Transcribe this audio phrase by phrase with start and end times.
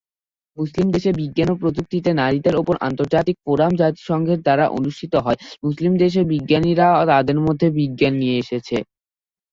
[0.57, 6.21] মুসলিম দেশে বিজ্ঞান ও প্রযুক্তিতে নারীদের উপর আন্তর্জাতিক ফোরাম জাতিসংঘের দ্বারা অনুষ্ঠিত হয়, মুসলিম দেশে
[6.31, 8.77] বিজ্ঞানীরা তাদের মধ্যে বিজ্ঞান নিয়ে এসেছে।